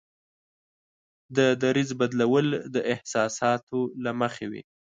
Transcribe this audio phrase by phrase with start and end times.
[1.35, 4.61] د دریځ بدلول د احساساتو له مخې وي.